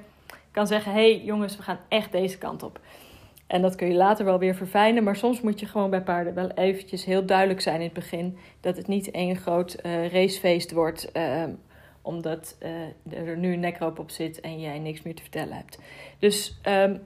kan 0.50 0.66
zeggen: 0.66 0.92
hé 0.92 1.14
hey, 1.14 1.24
jongens, 1.24 1.56
we 1.56 1.62
gaan 1.62 1.80
echt 1.88 2.12
deze 2.12 2.38
kant 2.38 2.62
op. 2.62 2.80
En 3.46 3.62
dat 3.62 3.74
kun 3.74 3.88
je 3.88 3.94
later 3.94 4.24
wel 4.24 4.38
weer 4.38 4.54
verfijnen. 4.54 5.04
Maar 5.04 5.16
soms 5.16 5.40
moet 5.40 5.60
je 5.60 5.66
gewoon 5.66 5.90
bij 5.90 6.02
paarden 6.02 6.34
wel 6.34 6.50
eventjes 6.50 7.04
heel 7.04 7.26
duidelijk 7.26 7.60
zijn 7.60 7.76
in 7.76 7.84
het 7.84 7.92
begin. 7.92 8.38
Dat 8.60 8.76
het 8.76 8.86
niet 8.86 9.10
één 9.10 9.36
groot 9.36 9.76
uh, 9.82 10.12
racefeest 10.12 10.72
wordt. 10.72 11.10
Uh, 11.16 11.44
omdat 12.10 12.56
uh, 12.62 13.28
er 13.28 13.36
nu 13.36 13.52
een 13.52 13.60
nekroop 13.60 13.98
op 13.98 14.10
zit 14.10 14.40
en 14.40 14.60
jij 14.60 14.78
niks 14.78 15.02
meer 15.02 15.14
te 15.14 15.22
vertellen 15.22 15.56
hebt. 15.56 15.78
Dus 16.18 16.60
um, 16.68 17.00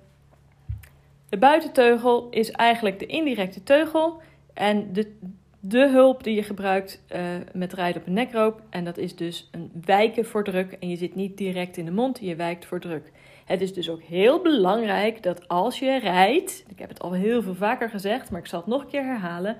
de 1.28 1.38
buitenteugel 1.38 2.28
is 2.30 2.50
eigenlijk 2.50 2.98
de 2.98 3.06
indirecte 3.06 3.62
teugel. 3.62 4.20
En 4.54 4.92
de, 4.92 5.16
de 5.60 5.88
hulp 5.88 6.24
die 6.24 6.34
je 6.34 6.42
gebruikt 6.42 7.02
uh, 7.14 7.20
met 7.52 7.72
rijden 7.72 8.00
op 8.00 8.06
een 8.06 8.12
nekroop. 8.12 8.62
En 8.70 8.84
dat 8.84 8.98
is 8.98 9.16
dus 9.16 9.48
een 9.50 9.70
wijken 9.84 10.26
voor 10.26 10.44
druk. 10.44 10.76
En 10.80 10.88
je 10.88 10.96
zit 10.96 11.14
niet 11.14 11.36
direct 11.36 11.76
in 11.76 11.84
de 11.84 11.90
mond, 11.90 12.18
je 12.20 12.36
wijkt 12.36 12.64
voor 12.64 12.80
druk. 12.80 13.12
Het 13.44 13.60
is 13.60 13.74
dus 13.74 13.90
ook 13.90 14.02
heel 14.02 14.42
belangrijk 14.42 15.22
dat 15.22 15.48
als 15.48 15.78
je 15.78 15.98
rijdt, 15.98 16.64
ik 16.68 16.78
heb 16.78 16.88
het 16.88 17.00
al 17.00 17.12
heel 17.12 17.42
veel 17.42 17.54
vaker 17.54 17.90
gezegd, 17.90 18.30
maar 18.30 18.40
ik 18.40 18.46
zal 18.46 18.60
het 18.60 18.68
nog 18.68 18.82
een 18.82 18.88
keer 18.88 19.04
herhalen, 19.04 19.56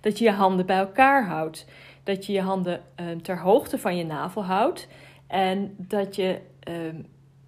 dat 0.00 0.18
je 0.18 0.24
je 0.24 0.30
handen 0.30 0.66
bij 0.66 0.78
elkaar 0.78 1.26
houdt. 1.26 1.66
Dat 2.04 2.26
je 2.26 2.32
je 2.32 2.40
handen 2.40 2.82
uh, 3.00 3.06
ter 3.22 3.38
hoogte 3.38 3.78
van 3.78 3.96
je 3.96 4.04
navel 4.04 4.44
houdt 4.44 4.88
en 5.26 5.74
dat 5.78 6.16
je 6.16 6.40
uh, 6.68 6.74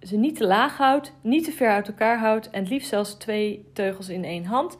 ze 0.01 0.17
niet 0.17 0.35
te 0.35 0.47
laag 0.47 0.77
houdt, 0.77 1.13
niet 1.21 1.43
te 1.43 1.51
ver 1.51 1.69
uit 1.69 1.87
elkaar 1.87 2.19
houdt 2.19 2.49
en 2.49 2.59
het 2.59 2.69
liefst 2.69 2.89
zelfs 2.89 3.13
twee 3.13 3.65
teugels 3.73 4.09
in 4.09 4.23
één 4.23 4.45
hand, 4.45 4.77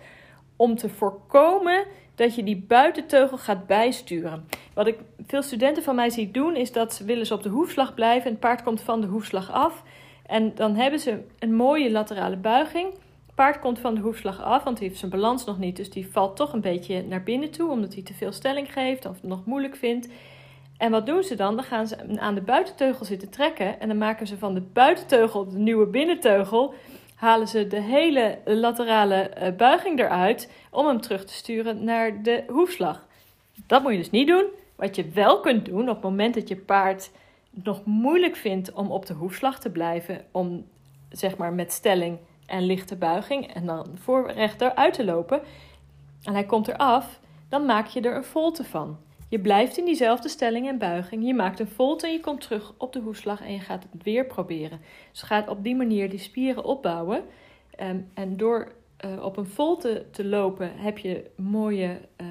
om 0.55 0.75
te 0.75 0.89
voorkomen 0.89 1.85
dat 2.15 2.35
je 2.35 2.43
die 2.43 2.65
buitenteugel 2.67 3.37
gaat 3.37 3.67
bijsturen. 3.67 4.47
Wat 4.73 4.87
ik 4.87 4.99
veel 5.27 5.41
studenten 5.41 5.83
van 5.83 5.95
mij 5.95 6.09
zie 6.09 6.31
doen, 6.31 6.55
is 6.55 6.71
dat 6.71 6.93
ze 6.93 7.03
willen 7.03 7.25
ze 7.25 7.33
op 7.33 7.43
de 7.43 7.49
hoefslag 7.49 7.93
blijven 7.93 8.25
en 8.25 8.31
het 8.31 8.39
paard 8.39 8.63
komt 8.63 8.81
van 8.81 9.01
de 9.01 9.07
hoefslag 9.07 9.51
af. 9.51 9.83
En 10.25 10.55
dan 10.55 10.75
hebben 10.75 10.99
ze 10.99 11.19
een 11.39 11.55
mooie 11.55 11.91
laterale 11.91 12.37
buiging. 12.37 12.93
Paard 13.37 13.59
komt 13.59 13.79
van 13.79 13.95
de 13.95 14.01
hoefslag 14.01 14.41
af, 14.41 14.63
want 14.63 14.77
hij 14.79 14.87
heeft 14.87 14.99
zijn 14.99 15.11
balans 15.11 15.45
nog 15.45 15.57
niet. 15.57 15.75
Dus 15.75 15.89
die 15.89 16.11
valt 16.11 16.35
toch 16.35 16.53
een 16.53 16.61
beetje 16.61 17.03
naar 17.03 17.23
binnen 17.23 17.51
toe, 17.51 17.71
omdat 17.71 17.93
hij 17.93 18.03
te 18.03 18.13
veel 18.13 18.31
stelling 18.31 18.73
geeft 18.73 19.05
of 19.05 19.13
het 19.13 19.23
nog 19.23 19.45
moeilijk 19.45 19.75
vindt. 19.75 20.07
En 20.77 20.91
wat 20.91 21.05
doen 21.05 21.23
ze 21.23 21.35
dan? 21.35 21.55
Dan 21.55 21.65
gaan 21.65 21.87
ze 21.87 22.19
aan 22.19 22.35
de 22.35 22.41
buitenteugel 22.41 23.05
zitten 23.05 23.29
trekken. 23.29 23.79
En 23.79 23.87
dan 23.87 23.97
maken 23.97 24.27
ze 24.27 24.37
van 24.37 24.53
de 24.53 24.61
buitenteugel 24.61 25.49
de 25.49 25.57
nieuwe 25.57 25.85
binnenteugel. 25.85 26.73
Halen 27.15 27.47
ze 27.47 27.67
de 27.67 27.81
hele 27.81 28.39
laterale 28.45 29.15
eh, 29.15 29.55
buiging 29.55 29.99
eruit 29.99 30.51
om 30.71 30.87
hem 30.87 31.01
terug 31.01 31.25
te 31.25 31.33
sturen 31.33 31.83
naar 31.83 32.23
de 32.23 32.43
hoefslag. 32.47 33.05
Dat 33.67 33.81
moet 33.81 33.91
je 33.91 33.97
dus 33.97 34.09
niet 34.09 34.27
doen. 34.27 34.45
Wat 34.75 34.95
je 34.95 35.09
wel 35.09 35.39
kunt 35.39 35.65
doen 35.65 35.89
op 35.89 35.95
het 35.95 36.03
moment 36.03 36.33
dat 36.33 36.47
je 36.47 36.55
paard 36.55 37.11
nog 37.49 37.85
moeilijk 37.85 38.35
vindt 38.35 38.73
om 38.73 38.91
op 38.91 39.05
de 39.05 39.13
hoefslag 39.13 39.59
te 39.59 39.69
blijven, 39.69 40.25
om 40.31 40.65
zeg 41.09 41.37
maar 41.37 41.53
met 41.53 41.71
stelling 41.71 42.17
en 42.47 42.65
lichte 42.65 42.95
buiging 42.95 43.53
en 43.53 43.65
dan 43.65 43.87
voor 43.95 44.31
rechter 44.31 44.75
uit 44.75 44.93
te 44.93 45.05
lopen, 45.05 45.41
en 46.23 46.33
hij 46.33 46.45
komt 46.45 46.67
eraf, 46.67 47.19
dan 47.49 47.65
maak 47.65 47.87
je 47.87 48.01
er 48.01 48.15
een 48.15 48.23
volte 48.23 48.63
van. 48.63 48.97
Je 49.29 49.39
blijft 49.39 49.77
in 49.77 49.85
diezelfde 49.85 50.29
stelling 50.29 50.67
en 50.67 50.77
buiging. 50.77 51.25
Je 51.25 51.33
maakt 51.33 51.59
een 51.59 51.67
volte 51.67 52.07
en 52.07 52.11
je 52.11 52.19
komt 52.19 52.41
terug 52.41 52.73
op 52.77 52.93
de 52.93 52.99
hoefslag 52.99 53.41
en 53.41 53.53
je 53.53 53.59
gaat 53.59 53.87
het 53.91 54.03
weer 54.03 54.25
proberen. 54.25 54.81
Dus 55.11 55.21
gaat 55.21 55.47
op 55.47 55.63
die 55.63 55.75
manier 55.75 56.09
die 56.09 56.19
spieren 56.19 56.63
opbouwen. 56.63 57.23
Ehm, 57.75 57.99
en 58.13 58.37
door 58.37 58.71
uh, 59.05 59.23
op 59.23 59.37
een 59.37 59.47
volte 59.47 60.05
te 60.11 60.25
lopen 60.25 60.71
heb 60.75 60.97
je 60.97 61.29
mooie 61.35 61.99
uh, 62.17 62.27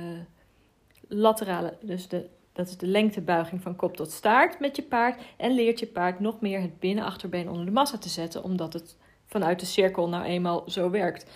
laterale, 1.08 1.76
dus 1.80 2.08
de 2.08 2.28
dat 2.56 2.68
is 2.68 2.76
de 2.76 2.86
lengtebuiging 2.86 3.62
van 3.62 3.76
kop 3.76 3.96
tot 3.96 4.10
staart 4.10 4.60
met 4.60 4.76
je 4.76 4.82
paard. 4.82 5.22
En 5.36 5.54
leert 5.54 5.80
je 5.80 5.86
paard 5.86 6.20
nog 6.20 6.40
meer 6.40 6.60
het 6.60 6.78
binnenachterbeen 6.78 7.50
onder 7.50 7.64
de 7.64 7.70
massa 7.70 7.98
te 7.98 8.08
zetten, 8.08 8.42
omdat 8.42 8.72
het 8.72 8.96
vanuit 9.26 9.60
de 9.60 9.66
cirkel 9.66 10.08
nou 10.08 10.24
eenmaal 10.24 10.62
zo 10.66 10.90
werkt. 10.90 11.26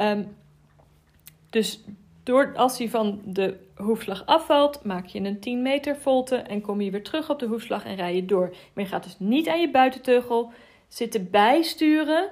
Um, 0.00 0.36
dus 1.50 1.80
door, 2.22 2.52
als 2.56 2.78
hij 2.78 2.88
van 2.88 3.20
de 3.24 3.56
hoefslag 3.76 4.26
afvalt, 4.26 4.84
maak 4.84 5.06
je 5.06 5.20
een 5.20 5.40
10 5.40 5.62
meter 5.62 5.96
volte 5.96 6.36
en 6.36 6.60
kom 6.60 6.80
je 6.80 6.90
weer 6.90 7.02
terug 7.02 7.30
op 7.30 7.38
de 7.38 7.46
hoefslag 7.46 7.84
en 7.84 7.94
rij 7.94 8.14
je 8.14 8.24
door. 8.24 8.54
Maar 8.72 8.84
je 8.84 8.90
gaat 8.90 9.04
dus 9.04 9.16
niet 9.18 9.48
aan 9.48 9.60
je 9.60 9.70
buitenteugel 9.70 10.52
zitten 10.88 11.30
bijsturen 11.30 12.30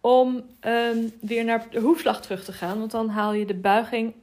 om 0.00 0.42
um, 0.66 1.12
weer 1.20 1.44
naar 1.44 1.66
de 1.70 1.80
hoefslag 1.80 2.22
terug 2.22 2.44
te 2.44 2.52
gaan. 2.52 2.78
Want 2.78 2.90
dan 2.90 3.08
haal 3.08 3.32
je 3.32 3.46
de 3.46 3.54
buiging 3.54 4.14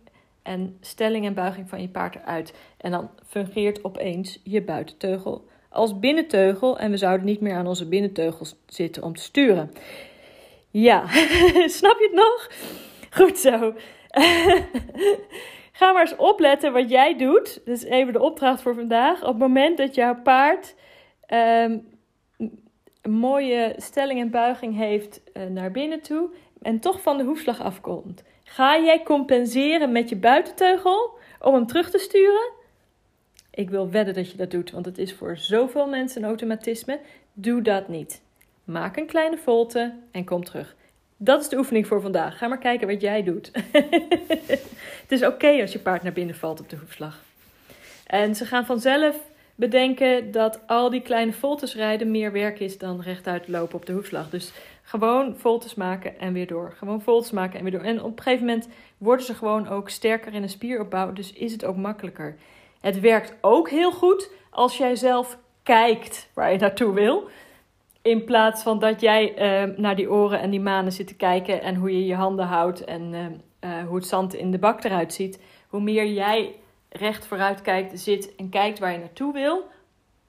en 0.41 0.77
stelling 0.81 1.25
en 1.25 1.33
buiging 1.33 1.69
van 1.69 1.81
je 1.81 1.87
paard 1.87 2.15
eruit. 2.15 2.53
En 2.77 2.91
dan 2.91 3.09
fungeert 3.27 3.83
opeens 3.83 4.39
je 4.43 4.61
buitenteugel 4.61 5.47
als 5.69 5.99
binnenteugel. 5.99 6.79
En 6.79 6.91
we 6.91 6.97
zouden 6.97 7.25
niet 7.25 7.41
meer 7.41 7.55
aan 7.55 7.67
onze 7.67 7.87
binnenteugels 7.87 8.55
zitten 8.65 9.03
om 9.03 9.15
te 9.15 9.21
sturen. 9.21 9.71
Ja, 10.71 11.07
snap 11.79 11.99
je 11.99 12.09
het 12.11 12.13
nog? 12.13 12.49
Goed 13.09 13.37
zo. 13.37 13.73
Ga 15.79 15.91
maar 15.91 16.01
eens 16.01 16.15
opletten 16.15 16.73
wat 16.73 16.89
jij 16.89 17.17
doet. 17.17 17.61
Is 17.65 17.83
even 17.83 18.13
de 18.13 18.21
opdracht 18.21 18.61
voor 18.61 18.75
vandaag. 18.75 19.21
Op 19.21 19.27
het 19.27 19.37
moment 19.37 19.77
dat 19.77 19.95
jouw 19.95 20.21
paard 20.21 20.75
um, 21.33 21.87
een 23.01 23.11
mooie 23.11 23.73
stelling 23.77 24.19
en 24.19 24.29
buiging 24.29 24.75
heeft 24.75 25.21
uh, 25.33 25.43
naar 25.43 25.71
binnen 25.71 26.01
toe 26.01 26.29
en 26.61 26.79
toch 26.79 27.01
van 27.01 27.17
de 27.17 27.23
hoefslag 27.23 27.61
afkomt. 27.61 28.23
Ga 28.43 28.79
jij 28.79 29.03
compenseren 29.03 29.91
met 29.91 30.09
je 30.09 30.15
buitenteugel 30.15 31.17
om 31.41 31.53
hem 31.53 31.65
terug 31.65 31.89
te 31.89 31.97
sturen? 31.97 32.51
Ik 33.51 33.69
wil 33.69 33.89
wedden 33.89 34.13
dat 34.13 34.31
je 34.31 34.37
dat 34.37 34.51
doet, 34.51 34.71
want 34.71 34.85
het 34.85 34.97
is 34.97 35.13
voor 35.13 35.37
zoveel 35.37 35.87
mensen 35.87 36.21
een 36.21 36.27
automatisme. 36.27 36.99
Doe 37.33 37.61
dat 37.61 37.87
niet. 37.87 38.21
Maak 38.69 38.97
een 38.97 39.05
kleine 39.05 39.37
volte 39.37 39.93
en 40.11 40.23
kom 40.23 40.43
terug. 40.43 40.75
Dat 41.17 41.41
is 41.41 41.49
de 41.49 41.57
oefening 41.57 41.87
voor 41.87 42.01
vandaag. 42.01 42.37
Ga 42.37 42.47
maar 42.47 42.57
kijken 42.57 42.87
wat 42.87 43.01
jij 43.01 43.23
doet. 43.23 43.51
het 45.01 45.07
is 45.07 45.25
oké 45.25 45.61
als 45.61 45.71
je 45.71 45.79
paard 45.79 46.03
naar 46.03 46.13
binnen 46.13 46.35
valt 46.35 46.59
op 46.59 46.69
de 46.69 46.75
hoefslag. 46.75 47.19
En 48.05 48.35
ze 48.35 48.45
gaan 48.45 48.65
vanzelf 48.65 49.15
bedenken 49.55 50.31
dat 50.31 50.61
al 50.67 50.89
die 50.89 51.01
kleine 51.01 51.33
voltes 51.33 51.75
rijden 51.75 52.11
meer 52.11 52.31
werk 52.31 52.59
is 52.59 52.77
dan 52.77 53.01
rechtuit 53.01 53.47
lopen 53.47 53.75
op 53.75 53.85
de 53.85 53.93
hoefslag. 53.93 54.29
Dus 54.29 54.51
gewoon 54.81 55.35
voltes 55.37 55.75
maken 55.75 56.19
en 56.19 56.33
weer 56.33 56.47
door. 56.47 56.73
Gewoon 56.77 57.01
voltes 57.01 57.31
maken 57.31 57.57
en 57.57 57.63
weer 57.63 57.73
door. 57.73 57.83
En 57.83 58.03
op 58.03 58.17
een 58.17 58.23
gegeven 58.23 58.45
moment 58.45 58.67
worden 58.97 59.25
ze 59.25 59.33
gewoon 59.33 59.67
ook 59.67 59.89
sterker 59.89 60.33
in 60.33 60.41
de 60.41 60.47
spieropbouw. 60.47 61.13
Dus 61.13 61.33
is 61.33 61.51
het 61.51 61.65
ook 61.65 61.75
makkelijker. 61.75 62.35
Het 62.79 62.99
werkt 62.99 63.33
ook 63.41 63.69
heel 63.69 63.91
goed 63.91 64.29
als 64.49 64.77
jij 64.77 64.95
zelf 64.95 65.37
kijkt 65.63 66.29
waar 66.33 66.51
je 66.51 66.57
naartoe 66.57 66.93
wil. 66.93 67.29
In 68.09 68.23
plaats 68.23 68.63
van 68.63 68.79
dat 68.79 69.01
jij 69.01 69.31
uh, 69.69 69.77
naar 69.77 69.95
die 69.95 70.11
oren 70.11 70.39
en 70.39 70.49
die 70.49 70.59
manen 70.59 70.91
zit 70.91 71.07
te 71.07 71.15
kijken 71.15 71.61
en 71.61 71.75
hoe 71.75 71.91
je 71.91 72.05
je 72.05 72.15
handen 72.15 72.45
houdt 72.45 72.83
en 72.83 73.13
uh, 73.13 73.25
uh, 73.61 73.87
hoe 73.87 73.95
het 73.95 74.07
zand 74.07 74.33
in 74.33 74.51
de 74.51 74.59
bak 74.59 74.83
eruit 74.83 75.13
ziet. 75.13 75.41
Hoe 75.67 75.81
meer 75.81 76.07
jij 76.07 76.55
recht 76.89 77.25
vooruit 77.25 77.61
kijkt, 77.61 77.99
zit 77.99 78.35
en 78.35 78.49
kijkt 78.49 78.79
waar 78.79 78.91
je 78.91 78.97
naartoe 78.97 79.33
wil, 79.33 79.67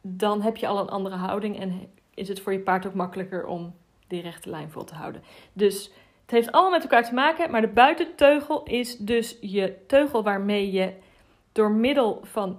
dan 0.00 0.42
heb 0.42 0.56
je 0.56 0.66
al 0.66 0.78
een 0.78 0.88
andere 0.88 1.16
houding 1.16 1.60
en 1.60 1.90
is 2.14 2.28
het 2.28 2.40
voor 2.40 2.52
je 2.52 2.60
paard 2.60 2.86
ook 2.86 2.94
makkelijker 2.94 3.46
om 3.46 3.74
die 4.06 4.22
rechte 4.22 4.50
lijn 4.50 4.70
vol 4.70 4.84
te 4.84 4.94
houden. 4.94 5.22
Dus 5.52 5.92
Het 6.22 6.30
heeft 6.30 6.52
allemaal 6.52 6.70
met 6.70 6.82
elkaar 6.82 7.04
te 7.04 7.14
maken, 7.14 7.50
maar 7.50 7.60
de 7.60 7.68
buitenteugel 7.68 8.62
is 8.62 8.96
dus 8.96 9.36
je 9.40 9.76
teugel 9.86 10.22
waarmee 10.22 10.72
je 10.72 10.92
door 11.52 11.70
middel 11.70 12.20
van 12.22 12.58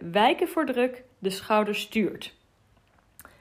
wijken 0.00 0.48
voor 0.48 0.66
druk 0.66 1.04
de 1.18 1.30
schouder 1.30 1.74
stuurt. 1.74 2.36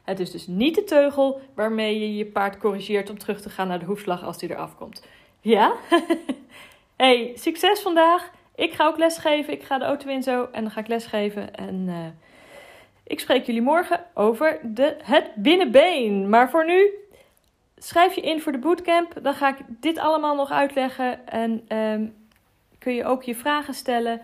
Het 0.07 0.19
is 0.19 0.31
dus 0.31 0.47
niet 0.47 0.75
de 0.75 0.83
teugel 0.83 1.41
waarmee 1.53 1.99
je 1.99 2.15
je 2.15 2.25
paard 2.25 2.57
corrigeert 2.57 3.09
om 3.09 3.17
terug 3.17 3.41
te 3.41 3.49
gaan 3.49 3.67
naar 3.67 3.79
de 3.79 3.85
hoefslag 3.85 4.23
als 4.23 4.37
die 4.37 4.49
eraf 4.49 4.75
komt. 4.77 5.05
Ja? 5.41 5.73
hey, 6.95 7.31
succes 7.35 7.79
vandaag. 7.79 8.31
Ik 8.55 8.73
ga 8.73 8.85
ook 8.85 8.97
lesgeven. 8.97 9.53
Ik 9.53 9.63
ga 9.63 9.77
de 9.77 9.85
auto 9.85 10.09
in 10.09 10.23
zo 10.23 10.47
en 10.51 10.61
dan 10.61 10.71
ga 10.71 10.79
ik 10.79 10.87
lesgeven. 10.87 11.55
En 11.55 11.85
uh, 11.87 12.05
ik 13.03 13.19
spreek 13.19 13.45
jullie 13.45 13.61
morgen 13.61 14.05
over 14.13 14.59
de, 14.63 14.95
het 15.03 15.31
binnenbeen. 15.35 16.29
Maar 16.29 16.49
voor 16.49 16.65
nu, 16.65 16.93
schrijf 17.77 18.15
je 18.15 18.21
in 18.21 18.41
voor 18.41 18.51
de 18.51 18.57
bootcamp. 18.57 19.13
Dan 19.21 19.33
ga 19.33 19.49
ik 19.49 19.57
dit 19.67 19.97
allemaal 19.97 20.35
nog 20.35 20.51
uitleggen. 20.51 21.27
En 21.27 21.77
um, 21.77 22.15
kun 22.79 22.93
je 22.93 23.05
ook 23.05 23.23
je 23.23 23.35
vragen 23.35 23.73
stellen. 23.73 24.21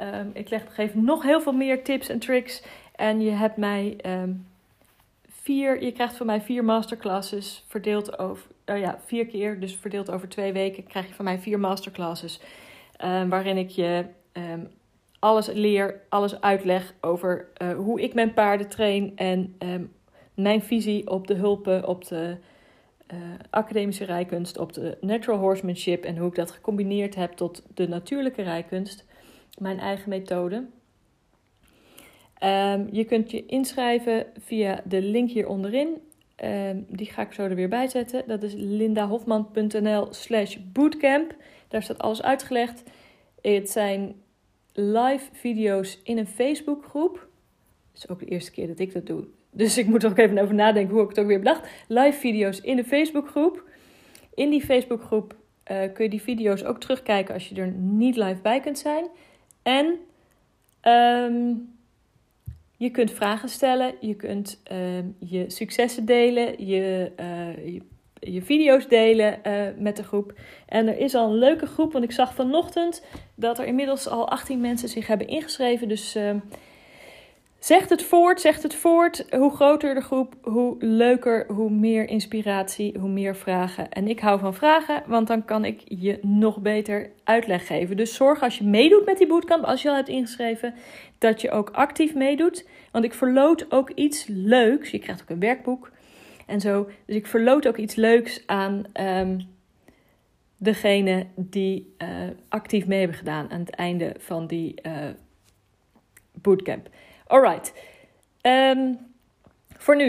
Um, 0.00 0.30
ik 0.34 0.50
leg, 0.50 0.62
geef 0.68 0.94
nog 0.94 1.22
heel 1.22 1.40
veel 1.40 1.52
meer 1.52 1.84
tips 1.84 2.08
en 2.08 2.18
tricks. 2.18 2.62
En 2.96 3.20
je 3.20 3.30
hebt 3.30 3.56
mij 3.56 3.96
um, 4.06 4.52
vier, 5.44 5.82
je 5.82 5.92
krijgt 5.92 6.16
van 6.16 6.26
mij 6.26 6.40
vier 6.40 6.64
masterclasses 6.64 7.64
verdeeld 7.68 8.18
over, 8.18 8.46
uh, 8.66 8.80
ja, 8.80 8.98
vier 9.04 9.26
keer, 9.26 9.60
dus 9.60 9.76
verdeeld 9.76 10.10
over 10.10 10.28
twee 10.28 10.52
weken, 10.52 10.86
krijg 10.86 11.08
je 11.08 11.14
van 11.14 11.24
mij 11.24 11.38
vier 11.38 11.60
masterclasses. 11.60 12.40
Um, 13.04 13.28
waarin 13.28 13.56
ik 13.56 13.68
je 13.68 14.04
um, 14.32 14.70
alles 15.18 15.46
leer, 15.46 16.00
alles 16.08 16.40
uitleg 16.40 16.94
over 17.00 17.48
uh, 17.62 17.72
hoe 17.76 18.00
ik 18.00 18.14
mijn 18.14 18.34
paarden 18.34 18.68
train 18.68 19.12
en 19.16 19.56
um, 19.58 19.92
mijn 20.34 20.62
visie 20.62 21.10
op 21.10 21.26
de 21.26 21.34
hulpen, 21.34 21.88
op 21.88 22.08
de 22.08 22.36
uh, 23.14 23.18
academische 23.50 24.04
rijkunst, 24.04 24.58
op 24.58 24.72
de 24.72 24.98
natural 25.00 25.38
horsemanship 25.38 26.04
en 26.04 26.16
hoe 26.16 26.28
ik 26.28 26.34
dat 26.34 26.50
gecombineerd 26.50 27.14
heb 27.14 27.32
tot 27.32 27.62
de 27.74 27.88
natuurlijke 27.88 28.42
rijkunst, 28.42 29.04
mijn 29.58 29.78
eigen 29.78 30.08
methode. 30.08 30.66
Um, 32.44 32.88
je 32.92 33.04
kunt 33.04 33.30
je 33.30 33.46
inschrijven 33.46 34.26
via 34.38 34.80
de 34.84 35.02
link 35.02 35.30
hier 35.30 35.48
onderin. 35.48 35.88
Um, 36.44 36.86
die 36.88 37.06
ga 37.06 37.22
ik 37.22 37.32
zo 37.32 37.42
er 37.42 37.54
weer 37.54 37.68
bij 37.68 37.88
zetten. 37.88 38.22
Dat 38.26 38.42
is 38.42 38.52
lindahofman.nl 38.56 40.06
slash 40.10 40.56
bootcamp. 40.72 41.34
Daar 41.68 41.82
staat 41.82 41.98
alles 41.98 42.22
uitgelegd. 42.22 42.82
Het 43.40 43.70
zijn 43.70 44.14
live 44.72 45.28
video's 45.32 46.00
in 46.02 46.18
een 46.18 46.26
Facebookgroep. 46.26 47.28
Het 47.92 48.02
is 48.02 48.08
ook 48.08 48.18
de 48.18 48.26
eerste 48.26 48.50
keer 48.50 48.66
dat 48.66 48.78
ik 48.78 48.92
dat 48.92 49.06
doe. 49.06 49.24
Dus 49.50 49.78
ik 49.78 49.86
moet 49.86 50.02
er 50.02 50.10
ook 50.10 50.18
even 50.18 50.38
over 50.38 50.54
nadenken 50.54 50.94
hoe 50.94 51.02
ik 51.02 51.08
het 51.08 51.18
ook 51.18 51.26
weer 51.26 51.38
bedacht. 51.38 51.68
Live 51.88 52.18
video's 52.18 52.60
in 52.60 52.78
een 52.78 52.84
Facebookgroep. 52.84 53.64
In 54.34 54.50
die 54.50 54.64
Facebookgroep 54.64 55.34
uh, 55.70 55.78
kun 55.92 56.04
je 56.04 56.10
die 56.10 56.22
video's 56.22 56.64
ook 56.64 56.80
terugkijken 56.80 57.34
als 57.34 57.48
je 57.48 57.54
er 57.54 57.70
niet 57.76 58.16
live 58.16 58.40
bij 58.42 58.60
kunt 58.60 58.78
zijn. 58.78 59.06
En 59.62 59.98
um, 60.82 61.73
je 62.84 62.90
kunt 62.90 63.10
vragen 63.10 63.48
stellen, 63.48 63.94
je 64.00 64.14
kunt 64.14 64.62
uh, 64.72 64.78
je 65.18 65.44
successen 65.46 66.04
delen, 66.04 66.66
je, 66.66 67.12
uh, 67.20 67.80
je, 68.20 68.42
video's 68.42 68.88
delen 68.88 69.40
uh, 69.46 69.62
met 69.78 69.96
de 69.96 70.02
groep. 70.02 70.32
En 70.66 70.88
er 70.88 70.98
is 70.98 71.14
al 71.14 71.30
een 71.30 71.38
leuke 71.38 71.66
groep, 71.66 71.92
want 71.92 72.04
ik 72.04 72.12
zag 72.12 72.34
vanochtend 72.34 73.02
dat 73.34 73.58
er 73.58 73.66
inmiddels 73.66 74.08
al 74.08 74.28
18 74.28 74.60
mensen 74.60 74.88
zich 74.88 75.06
hebben 75.06 75.26
ingeschreven. 75.26 75.88
Dus 75.88 76.14
ehm, 76.14 76.38
Zegt 77.64 77.90
het 77.90 78.02
voort, 78.02 78.40
zegt 78.40 78.62
het 78.62 78.74
voort. 78.74 79.24
Hoe 79.30 79.54
groter 79.54 79.94
de 79.94 80.00
groep, 80.00 80.34
hoe 80.42 80.76
leuker, 80.78 81.46
hoe 81.52 81.70
meer 81.70 82.08
inspiratie, 82.08 82.98
hoe 82.98 83.08
meer 83.08 83.36
vragen. 83.36 83.90
En 83.90 84.08
ik 84.08 84.20
hou 84.20 84.38
van 84.38 84.54
vragen, 84.54 85.02
want 85.06 85.26
dan 85.26 85.44
kan 85.44 85.64
ik 85.64 85.82
je 85.84 86.18
nog 86.22 86.60
beter 86.60 87.10
uitleg 87.22 87.66
geven. 87.66 87.96
Dus 87.96 88.14
zorg 88.14 88.42
als 88.42 88.58
je 88.58 88.64
meedoet 88.64 89.04
met 89.04 89.18
die 89.18 89.26
bootcamp, 89.26 89.64
als 89.64 89.82
je 89.82 89.88
al 89.88 89.94
hebt 89.94 90.08
ingeschreven, 90.08 90.74
dat 91.18 91.40
je 91.40 91.50
ook 91.50 91.70
actief 91.70 92.14
meedoet. 92.14 92.68
Want 92.92 93.04
ik 93.04 93.14
verloot 93.14 93.72
ook 93.72 93.90
iets 93.90 94.26
leuks. 94.28 94.90
Je 94.90 94.98
krijgt 94.98 95.22
ook 95.22 95.30
een 95.30 95.40
werkboek 95.40 95.90
en 96.46 96.60
zo. 96.60 96.88
Dus 97.06 97.16
ik 97.16 97.26
verloot 97.26 97.66
ook 97.66 97.76
iets 97.76 97.94
leuks 97.94 98.42
aan 98.46 98.84
um, 99.00 99.48
degene 100.56 101.26
die 101.36 101.94
uh, 101.98 102.08
actief 102.48 102.86
mee 102.86 102.98
hebben 102.98 103.16
gedaan 103.16 103.50
aan 103.50 103.60
het 103.60 103.70
einde 103.70 104.14
van 104.18 104.46
die 104.46 104.74
uh, 104.86 104.92
bootcamp. 106.32 106.88
Alright. 107.26 107.72
Um, 108.42 108.98
voor 109.76 109.96
nu. 109.96 110.08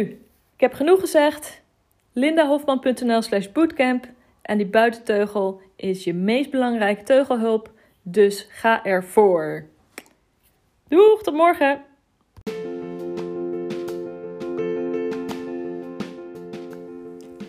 Ik 0.53 0.61
heb 0.61 0.73
genoeg 0.73 0.99
gezegd. 0.99 1.61
lindahofman.nl 2.13 3.21
slash 3.21 3.47
bootcamp. 3.47 4.07
En 4.41 4.57
die 4.57 4.67
buitenteugel 4.67 5.61
is 5.75 6.03
je 6.03 6.13
meest 6.13 6.49
belangrijke 6.49 7.03
teugelhulp. 7.03 7.71
Dus 8.01 8.47
ga 8.49 8.83
ervoor. 8.83 9.65
Doeg, 10.87 11.23
tot 11.23 11.33
morgen! 11.33 11.83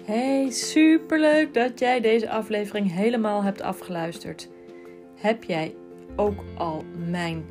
Hey, 0.04 0.50
superleuk 0.50 1.54
dat 1.54 1.78
jij 1.78 2.00
deze 2.00 2.30
aflevering 2.30 2.92
helemaal 2.92 3.42
hebt 3.42 3.60
afgeluisterd. 3.60 4.48
Heb 5.16 5.44
jij 5.44 5.74
ook 6.16 6.44
al 6.58 6.84
mijn 7.08 7.46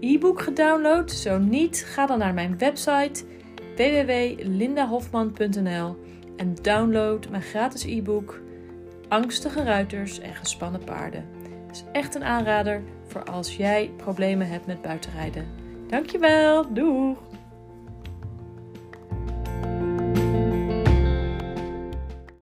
e-book 0.00 0.42
gedownload? 0.42 1.10
Zo 1.10 1.38
niet, 1.38 1.84
ga 1.86 2.06
dan 2.06 2.18
naar 2.18 2.34
mijn 2.34 2.58
website 2.58 3.24
www.lindahofman.nl 3.76 5.96
en 6.36 6.54
download 6.62 7.28
mijn 7.30 7.42
gratis 7.42 7.84
e-book 7.84 8.40
Angstige 9.08 9.62
ruiters 9.62 10.20
en 10.20 10.34
gespannen 10.34 10.84
paarden. 10.84 11.24
Het 11.66 11.76
is 11.76 11.84
echt 11.92 12.14
een 12.14 12.24
aanrader 12.24 12.82
voor 13.06 13.24
als 13.24 13.56
jij 13.56 13.90
problemen 13.96 14.48
hebt 14.48 14.66
met 14.66 14.82
buitenrijden. 14.82 15.46
Dankjewel, 15.86 16.72
doeg! 16.72 17.27